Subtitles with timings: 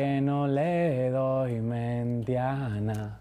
[0.00, 3.18] que no le doy mentiana.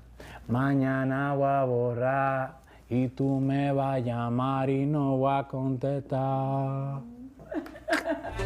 [0.48, 2.54] Mañana voy a borrar
[2.90, 7.02] y tú me vas a llamar y no voy a contestar.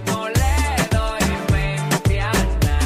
[0.08, 0.56] No le
[0.98, 1.24] doy
[1.54, 2.80] mentiana,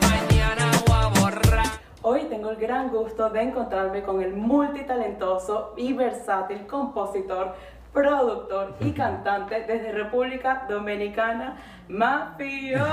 [0.00, 1.66] mañana voy a borrar.
[2.00, 7.54] Hoy tengo el gran gusto de encontrarme con el multitalentoso y versátil compositor,
[7.92, 11.56] productor y cantante desde República Dominicana,
[11.88, 12.84] Mafio.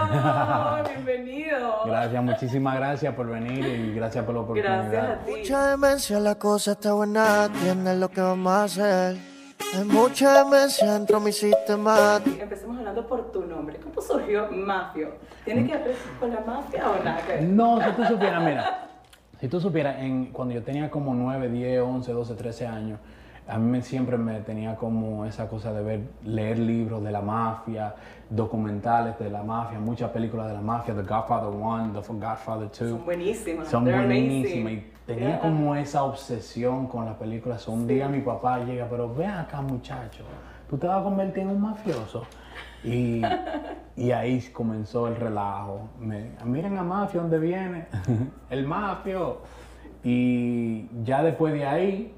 [0.90, 1.82] Bienvenido.
[1.86, 4.92] Gracias, muchísimas gracias por venir y gracias por la oportunidad.
[4.92, 5.32] Gracias a ti.
[5.38, 9.18] Mucha demencia, la cosa está buena, tienes lo que vamos a hacer.
[9.74, 12.22] Hay mucha demencia dentro de mi sistema.
[12.26, 13.78] Empecemos hablando por tu nombre.
[13.78, 15.16] ¿Cómo surgió Mafio?
[15.44, 17.22] ¿Tiene que ver con la mafia o nada?
[17.42, 18.88] No, si tú supieras, mira,
[19.40, 23.00] si tú supieras, en, cuando yo tenía como 9, 10, 11, 12, 13 años,
[23.48, 27.22] a mí me- siempre me tenía como esa cosa de ver, leer libros de la
[27.22, 27.96] mafia,
[28.30, 32.78] documentales de la mafia, muchas películas de la mafia, The Godfather 1, The Godfather 2.
[32.78, 33.68] Son buenísimas.
[33.68, 35.40] Son They're buenísimas y tenía Yeah.
[35.42, 37.68] como esa obsesión con las películas.
[37.68, 40.24] Un día mi papá llega, pero ve acá muchacho,
[40.70, 42.24] tú te vas a convertir en un mafioso.
[42.84, 43.22] Y,
[43.96, 45.90] y ahí comenzó el relajo.
[46.00, 47.88] Me, miren a Mafio, ¿dónde viene?
[48.50, 49.40] el Mafio.
[50.04, 52.14] Y ya después de ahí,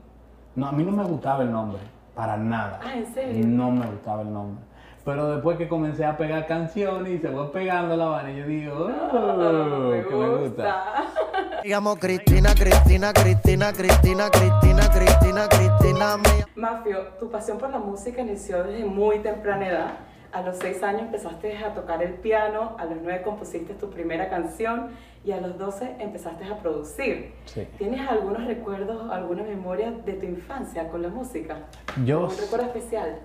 [0.58, 1.80] no, a mí no me gustaba el nombre,
[2.16, 2.80] para nada.
[2.84, 3.46] Ah, ¿en serio?
[3.46, 4.64] No me gustaba el nombre.
[5.06, 8.74] Pero después que comencé a pegar canciones y se fue pegando la vaina, yo digo,
[8.76, 11.06] oh, me que me gusta.
[11.64, 16.18] Digamos Cristina, Cristina, Cristina, Cristina, Cristina, Cristina, Cristina.
[16.56, 19.92] Mafio, tu pasión por la música inició desde muy temprana edad.
[20.34, 24.30] A los seis años empezaste a tocar el piano, a los nueve compusiste tu primera
[24.30, 24.90] canción
[25.24, 27.34] y a los 12 empezaste a producir.
[27.46, 27.68] Sí.
[27.78, 31.58] ¿Tienes algunos recuerdos, alguna memoria de tu infancia con la música?
[32.06, 33.20] Yo, ¿Un recuerdo especial?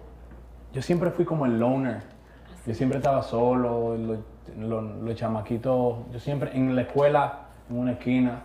[0.72, 2.02] yo siempre fui como el loner.
[2.66, 4.18] Yo siempre estaba solo, los,
[4.56, 8.42] los- los chamaquitos, yo siempre en la escuela, en una esquina,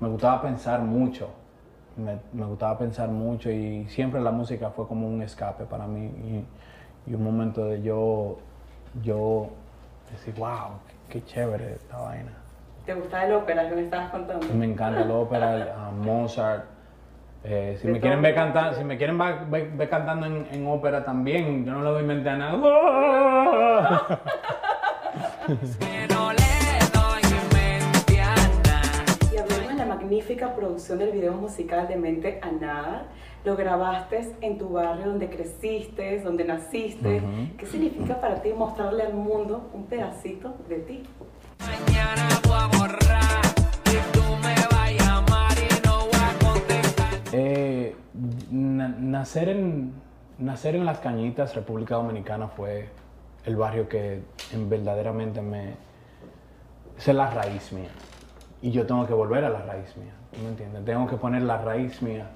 [0.00, 1.28] me gustaba pensar mucho.
[1.96, 6.06] Me, me gustaba pensar mucho y siempre la música fue como un escape para mí
[6.06, 6.44] y,
[7.06, 8.38] y un momento de yo,
[9.02, 9.48] yo
[10.10, 12.32] decir, wow, qué, qué chévere esta vaina.
[12.86, 14.46] ¿Te gustaba el ópera que me estabas contando?
[14.54, 16.64] Me encanta la ópera, el, ah, Mozart.
[17.44, 21.64] Eh, si me quieren ver cantando, si me quieren ver cantando en, en ópera también,
[21.64, 24.20] yo no le doy mente a nada.
[30.32, 33.06] magnífica producción del video musical de Mente a Nada.
[33.44, 37.16] Lo grabaste en tu barrio donde creciste, donde naciste.
[37.18, 37.56] Ujú.
[37.58, 41.02] ¿Qué significa para ti mostrarle al mundo un pedacito de ti?
[41.60, 43.44] Mañana voy a borrar
[43.86, 47.08] y tú me vas a llamar y no voy a contestar.
[47.32, 47.94] Eh,
[48.50, 49.92] na- nacer, en,
[50.38, 52.88] nacer en Las Cañitas, República Dominicana, fue
[53.44, 54.22] el barrio que
[54.52, 55.74] en verdaderamente me...
[56.96, 57.88] Esa es la raíz mía.
[58.62, 60.12] Y yo tengo que volver a la raíz mía.
[60.32, 60.84] ¿tú ¿Me entiendes?
[60.84, 62.26] Tengo que poner la raíz mía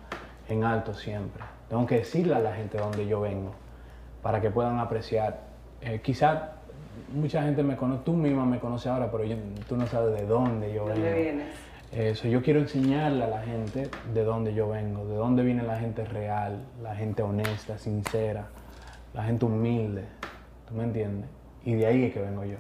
[0.49, 1.43] en alto siempre.
[1.69, 3.53] Tengo que decirle a la gente de donde yo vengo
[4.23, 5.41] para que puedan apreciar.
[5.81, 6.43] Eh, quizás
[7.15, 9.37] mucha gente me conoce, tú misma me conoces ahora, pero yo-
[9.69, 11.17] tú no sabes de dónde yo ¿Dónde vengo.
[11.17, 11.47] vienes?
[11.93, 15.79] Eso, yo quiero enseñarle a la gente de dónde yo vengo, de dónde viene la
[15.79, 18.49] gente real, la gente honesta, sincera,
[19.15, 20.05] la gente humilde,
[20.69, 21.31] ¿tú me entiendes?
[21.65, 22.57] Y de ahí es que vengo yo.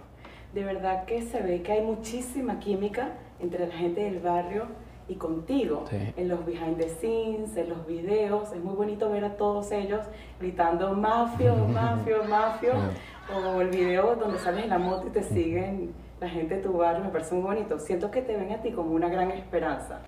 [0.54, 3.08] De verdad que se ve que hay muchísima química
[3.40, 4.66] entre la gente del barrio
[5.08, 5.84] y contigo.
[5.88, 6.12] Sí.
[6.16, 8.52] En los behind the scenes, en los videos.
[8.52, 10.06] Es muy bonito ver a todos ellos
[10.40, 12.72] gritando mafio, mafio, mafio.
[13.34, 16.72] O el video donde sales en la moto y te siguen la gente de tu
[16.72, 17.04] barrio.
[17.04, 17.78] Me parece muy bonito.
[17.78, 20.00] Siento que te ven a ti como una gran esperanza.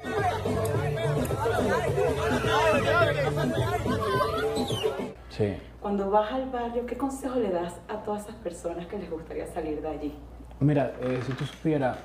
[5.31, 5.57] Sí.
[5.81, 9.47] Cuando vas al barrio, ¿qué consejo le das a todas esas personas que les gustaría
[9.47, 10.15] salir de allí?
[10.61, 11.99] Mira, eh, si tú supieras,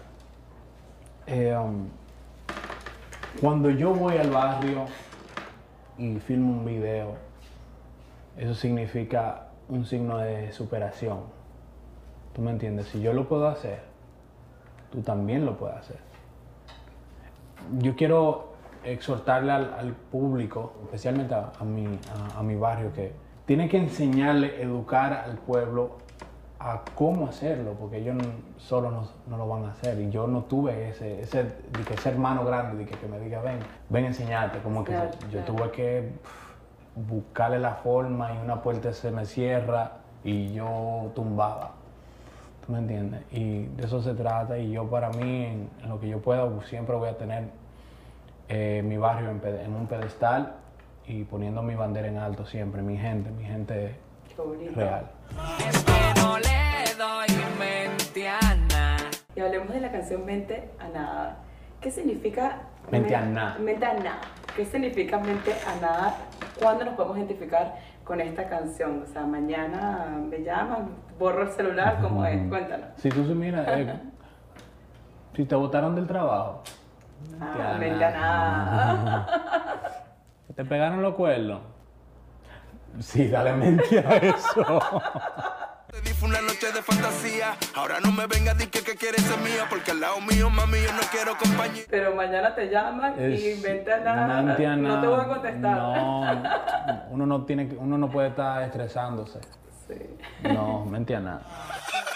[1.27, 1.87] eh, um,
[3.39, 4.85] cuando yo voy al barrio
[5.97, 7.15] y filmo un video,
[8.37, 11.19] eso significa un signo de superación.
[12.33, 12.87] ¿Tú me entiendes?
[12.87, 13.81] Si yo lo puedo hacer,
[14.91, 15.97] tú también lo puedes hacer.
[17.79, 18.53] Yo quiero
[18.83, 21.87] exhortarle al, público, especialmente a, mi,
[22.35, 23.13] a mi barrio, que
[23.45, 25.97] tiene que enseñarle, educar al pueblo
[26.63, 28.15] a cómo hacerlo, porque ellos
[28.57, 29.99] solo no, no lo van a hacer.
[29.99, 33.19] Y yo no tuve ese, ese, de que ese hermano grande, de que, que me
[33.19, 34.59] diga, ven, ven a enseñarte.
[34.59, 35.45] Como que Claro, yo claro.
[35.45, 36.09] tuve que
[36.95, 41.71] buscarle la forma y una puerta se me cierra y yo tumbaba.
[42.65, 43.21] ¿Tú me entiendes?
[43.31, 46.47] Y de eso se trata y yo para mí, en, en lo que yo pueda,
[46.63, 47.49] siempre voy a tener
[48.47, 50.53] eh, mi barrio en, un pedestal
[51.07, 53.95] y poniendo mi bandera en alto siempre, mi gente, mi gente
[54.75, 55.09] real.
[59.35, 61.37] Y hablemos de la canción Mente a Nada.
[61.81, 62.59] ¿Qué significa
[62.91, 63.57] Mente a nada.
[63.59, 64.21] Mente a Nada.
[64.55, 66.15] ¿Qué significa Mente a Nada?
[66.59, 69.03] ¿Cuándo nos podemos identificar con esta canción?
[69.03, 72.47] O sea, mañana me llaman, borro el celular, ¿cómo es?
[72.47, 72.87] Cuéntanos.
[72.97, 73.99] Si tú se mira, eh,
[75.35, 76.61] si te botaron del trabajo,
[77.39, 79.27] Ah, Mente a Nada.
[80.55, 81.61] te pegaron los cuernos.
[82.99, 84.79] Sí, dale mente a eso.
[85.93, 87.55] Te di fue una noche de fantasía.
[87.75, 89.67] Ahora no me vengas a decir que, que quieres ser mía.
[89.69, 91.83] Porque al lado mío, mami, yo no quiero compañía.
[91.87, 94.41] Pero mañana te llaman y a Nada.
[94.75, 95.77] No te voy a contestar.
[95.77, 96.43] No,
[97.11, 99.39] uno no tiene que- uno no puede estar estresándose.
[99.87, 100.49] Sí.
[100.53, 101.41] No, mente a nada.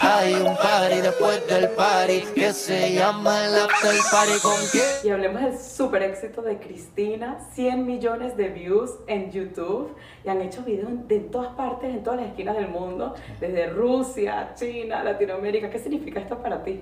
[0.00, 4.84] Hay un party después del party que se llama el after party con quién.
[5.04, 9.94] Y hablemos del super éxito de Cristina, 100 millones de views en YouTube
[10.24, 14.52] y han hecho videos de todas partes, en todas las esquinas del mundo, desde Rusia,
[14.54, 15.68] China, Latinoamérica.
[15.68, 16.80] ¿Qué significa esto para ti?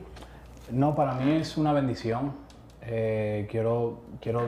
[0.70, 2.32] No, para mí es una bendición.
[2.82, 4.42] Eh, quiero, quiero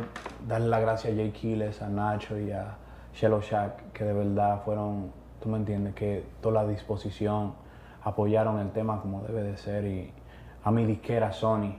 [0.47, 2.77] darle las gracias a Jay Quiles, a Nacho y a
[3.13, 5.13] Shello Shack, que de verdad fueron,
[5.43, 7.55] tú me entiendes, que toda la disposición,
[8.03, 10.13] apoyaron el tema como debe de ser y
[10.65, 11.75] a mi disquera Sony.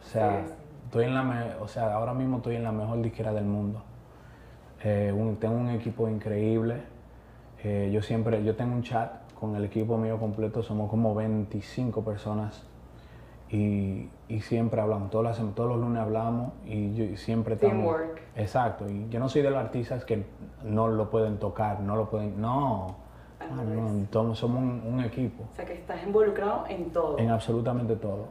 [0.00, 0.52] O sea, Sí.
[0.84, 3.82] estoy en la me- o sea, ahora mismo estoy en la mejor disquera del mundo.
[4.82, 6.82] Eh, un- tengo un equipo increíble.
[7.62, 12.02] Eh, yo siempre, yo tengo un chat con el equipo mío completo, somos como 25
[12.04, 12.64] personas
[13.50, 17.74] y, y siempre hablamos, todas las todos los lunes hablamos y, yo- y siempre estamos...
[17.76, 18.20] Teamwork.
[18.36, 20.24] Exacto, y yo no soy de los artistas que
[20.64, 22.40] no lo pueden tocar, no lo pueden...
[22.40, 22.96] No,
[24.10, 27.18] todos somos un, un equipo, O sea, que estás involucrado en todo.
[27.18, 28.28] en absolutamente todo.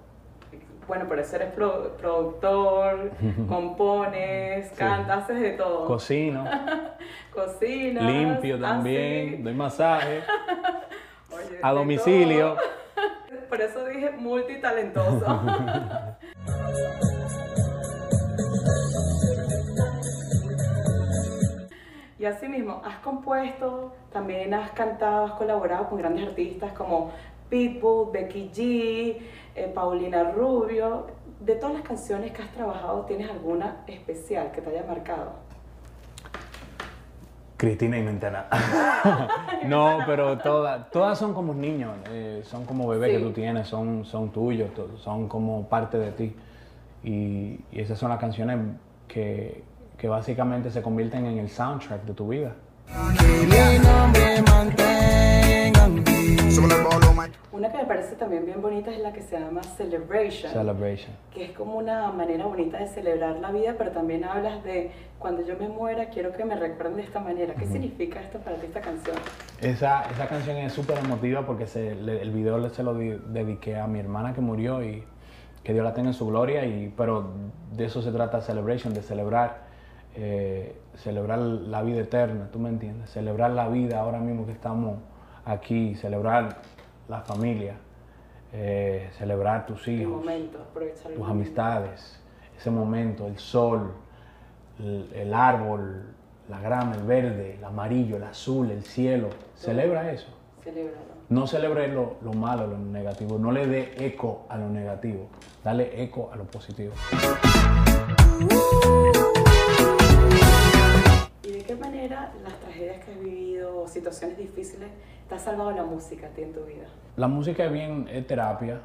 [0.87, 3.11] Bueno, por eso eres pro- productor,
[3.49, 5.85] compones, cantas, haces de todo.
[5.85, 6.45] Cocino,
[7.33, 8.03] Cocinas.
[8.03, 8.61] limpio así.
[8.63, 10.21] también, doy masaje,
[11.31, 12.53] Oye, a domicilio.
[12.55, 12.76] todo.
[14.19, 15.41] Multitalentoso.
[22.19, 27.11] Y así mismo, has compuesto, también has cantado, has colaborado con grandes artistas como
[27.47, 29.17] Pitbull, Becky G,
[29.55, 31.07] eh, Paulina Rubio.
[31.39, 35.46] De todas las canciones que has trabajado, ¿tienes alguna especial que te haya marcado?
[37.57, 38.45] Cristina y Mentana.
[39.65, 43.17] no, pero todas, todas son como niños, eh, son como bebés Sí.
[43.17, 44.69] que tú tienes, son, son tuyos,
[45.03, 46.35] son como parte de ti.
[47.03, 48.59] Y, y esas son las canciones
[49.07, 49.63] que,
[49.97, 52.53] que básicamente se convierten en el soundtrack de tu vida.
[57.51, 60.51] Una que me parece también bien bonita es la que se llama Celebration.
[60.53, 61.11] Celebration.
[61.33, 65.41] que es como una manera bonita de celebrar la vida, pero también hablas de cuando
[65.45, 67.53] yo me muera quiero que me recuerden de esta manera.
[67.55, 69.15] ¿Qué significa esto para ti esta canción?
[69.61, 73.75] Esa, esa canción es súper emotiva porque se, le- el video se lo di- dediqué
[73.77, 75.03] a mi hermana que murió y
[75.63, 77.29] que Dios la tenga en su gloria, y, pero
[77.73, 79.63] de eso se trata Celebration, de celebrar,
[80.15, 83.09] eh, celebrar la vida eterna, ¿tú me entiendes?
[83.09, 84.99] Celebrar la vida ahora mismo que estamos
[85.47, 86.57] aquí, celebrar
[87.07, 87.75] la familia,
[88.53, 90.59] eh, celebrar tus hijos, momento,
[91.15, 92.21] tus amistades,
[92.57, 93.93] ese momento, el sol,
[94.79, 96.03] el, el árbol,
[96.49, 99.29] la grama, el verde, el amarillo, el azul, el cielo.
[99.55, 100.27] Celebra eso.
[100.63, 101.17] Celébralo.
[101.29, 103.37] No celebre lo, lo malo, lo negativo.
[103.37, 105.27] No le dé eco a lo negativo.
[105.63, 106.93] Dale eco a lo positivo.
[111.43, 113.46] ¿Y de qué manera las tragedias que has vivido
[113.87, 114.89] o situaciones difíciles
[115.29, 116.85] te ha salvado la música a ti en tu vida?
[117.15, 118.81] La música es bien, es terapia.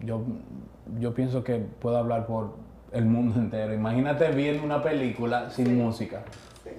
[0.00, 0.22] Yo,
[0.98, 2.54] yo pienso que puedo hablar por
[2.92, 3.74] el mundo entero.
[3.74, 6.22] Imagínate viendo una película sin música.
[6.64, 6.70] Sí.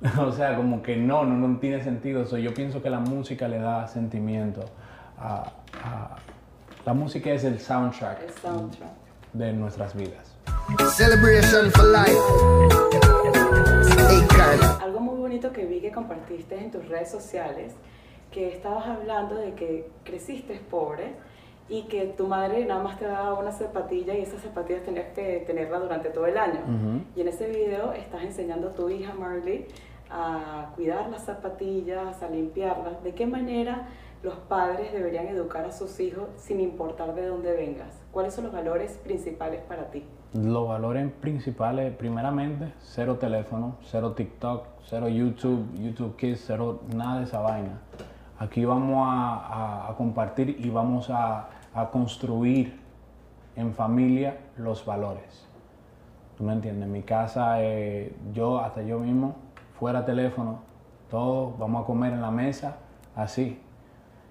[0.20, 2.26] O sea, como que no, no, no tiene sentido.
[2.26, 4.64] So, yo pienso que la música le da sentimiento.
[5.18, 5.52] a-
[5.84, 6.16] a-
[6.86, 8.90] la música es el soundtrack El soundtrack.
[9.32, 10.36] de nuestras vidas.
[10.76, 12.12] Celebration for life.
[14.82, 17.72] Algo muy bonito que vi que compartiste en tus redes sociales,
[18.30, 21.14] que estabas hablando de que creciste pobre
[21.70, 25.42] y que tu madre nada más te daba una zapatilla y esas zapatillas tenías que
[25.46, 26.60] tenerla durante todo el año.
[26.60, 27.02] Ujú.
[27.16, 29.66] Y en ese video estás enseñando a tu hija Marley
[30.10, 33.02] a cuidar las zapatillas, a limpiarlas.
[33.02, 33.88] ¿De qué manera
[34.22, 37.94] los padres deberían educar a sus hijos sin importar de dónde vengas?
[38.12, 40.04] ¿Cuáles son los valores principales para ti?
[40.34, 47.24] Los valores principales, primeramente, cero teléfono, cero TikTok, cero YouTube, YouTube Kids, cero nada de
[47.24, 47.80] esa vaina.
[48.38, 52.78] Aquí vamos a, compartir y vamos a, a construir
[53.56, 55.46] en familia los valores.
[56.36, 56.84] ¿Tú me entiendes?
[56.84, 59.34] En mi casa, eh, yo, hasta yo mismo,
[59.78, 60.60] fuera teléfono,
[61.10, 62.76] todos vamos a comer en la mesa,
[63.16, 63.60] así.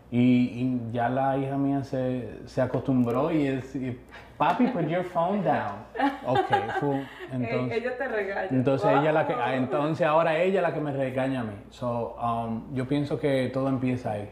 [0.09, 3.99] Y, y ya la hija mía se, se acostumbró y es, y,
[4.37, 5.83] papi, put your phone down.
[6.25, 6.49] Ok,
[7.31, 7.77] entonces...
[7.77, 8.47] Ella te regaña.
[8.51, 9.43] Entonces ella la que, Wow.
[9.53, 11.55] entonces ahora ella la que me regaña a mí.
[11.71, 14.29] So, um, yo pienso que todo empieza ahí.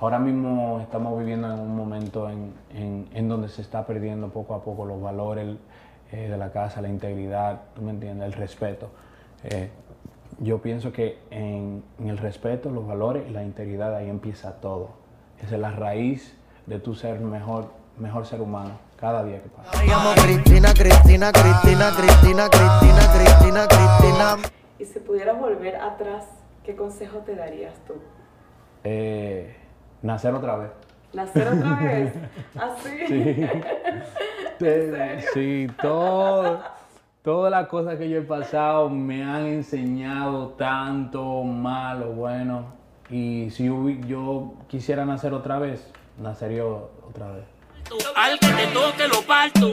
[0.00, 4.54] Ahora mismo estamos viviendo en un momento en, en- en donde se está perdiendo poco
[4.54, 5.56] a poco los valores
[6.10, 8.26] eh, de la casa, la integridad, ¿tú me entiendes?
[8.26, 8.90] El respeto.
[9.44, 9.70] Eh,
[10.40, 15.03] yo pienso que en, en el respeto, los valores y la integridad ahí empieza todo.
[15.42, 16.36] Esa es la raíz
[16.66, 19.70] de tu ser mejor, mejor ser humano cada día que pasa.
[19.82, 24.36] Me llamo Cristina, Cristina, Cristina, Cristina, Cristina, Cristina, Cristina.
[24.78, 26.24] Y si pudieras volver atrás,
[26.64, 27.94] ¿qué consejo te darías tú?
[28.84, 29.54] Eh,
[30.02, 30.70] nacer otra vez.
[31.12, 32.12] ¿Nacer otra vez?
[32.56, 33.06] ¿Así?
[33.06, 33.46] Sí.
[34.58, 36.60] Te- sí, todo,
[37.22, 42.83] todas las cosas que yo he pasado me han enseñado tanto malo, bueno.
[43.16, 43.66] Y si
[44.08, 47.44] yo, quisiera nacer otra vez, nacería otra vez.
[48.16, 49.68] Al que te toque lo parto,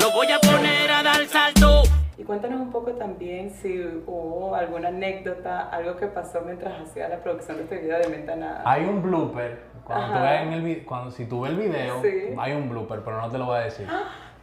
[0.00, 1.82] lo voy a poner a dar salto.
[2.16, 7.18] Y cuéntanos un poco también si hubo alguna anécdota, algo que pasó mientras hacía la
[7.22, 8.62] producción de este video de Menta Nada.
[8.64, 12.08] Hay un blooper, cuando tú veas en el cuando si tú ves el video, Sí.
[12.38, 13.86] hay un blooper, pero no te lo voy a decir.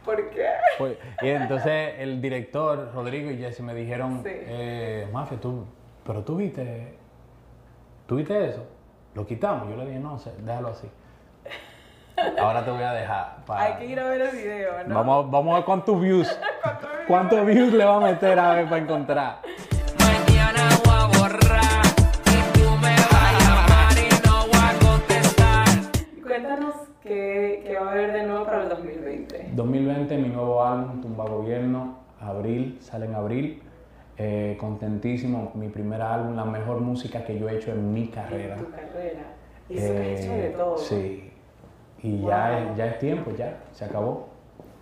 [0.04, 0.46] ¿Por qué?
[0.78, 4.30] Pues, y entonces el director, Rodrigo y Jesse me dijeron, Sí.
[4.32, 5.64] eh, Mafia, tú,
[6.06, 6.96] pero tú viste,
[8.06, 8.64] tú viste eso,
[9.14, 9.68] lo quitamos.
[9.68, 10.88] Yo le dije, no sé, déjalo así.
[12.40, 13.36] Ahora te voy a dejar.
[13.46, 14.94] para- Hay que ir a ver el video, ¿no?
[14.94, 16.38] Vamos, vamos a ver cuántos views,
[17.06, 19.38] cuántos views le va a meter a ver para encontrar.
[19.98, 21.86] Mañana voy a borrar
[22.26, 25.66] y tú me vas a llamar y no voy a contestar.
[26.22, 29.50] Cuéntanos qué, qué va a haber de nuevo para el 2020.
[29.52, 33.62] 2020, mi nuevo álbum, Tumba Gobierno, abril, sale en abril.
[34.18, 38.56] Eh, contentísimo, mi primer álbum, la mejor música que yo he hecho en mi carrera.
[38.56, 39.20] En tu carrera.
[39.68, 40.78] Y eso que has hecho de Eh, todo.
[40.78, 41.30] Sí.
[42.02, 42.28] Y Wow.
[42.30, 44.28] ya, es, ya es tiempo, ya, se acabó.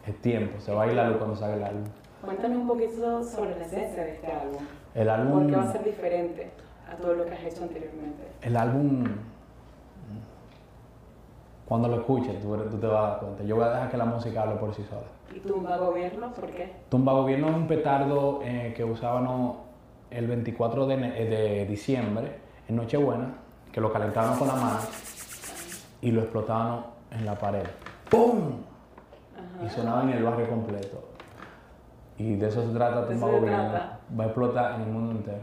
[0.07, 1.85] Es tiempo, se va a ir la luz cuando salga el álbum.
[2.25, 4.63] Cuéntanos un poquito sobre la esencia de este álbum.
[4.95, 6.51] El ¿Por álbum, qué va a ser diferente
[6.91, 8.23] a todo lo que has hecho anteriormente?
[8.43, 9.05] el álbum,
[11.67, 13.43] cuando lo escuches, tú, tú te vas a dar cuenta.
[13.45, 15.03] Yo voy a dejar que la música hable por sí sola.
[15.35, 16.33] ¿Y tumba gobierno?
[16.33, 16.73] ¿Por qué?
[16.89, 19.57] Tumba Gobierno es un petardo eh, que usábamos
[20.11, 23.35] el 24 de, ene- eh, de diciembre, en Nochebuena,
[23.73, 24.79] que lo calentábamos con la mano
[26.03, 27.65] y lo explotábamos en la pared.
[28.11, 28.53] ¡Pum!
[29.65, 31.03] Y sonaba en el barrio completo.
[32.19, 33.73] Y de eso se trata Tumba Gobierno.
[34.19, 35.41] Va a explotar en el mundo entero.